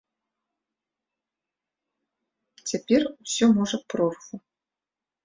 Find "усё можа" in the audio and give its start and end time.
3.23-3.77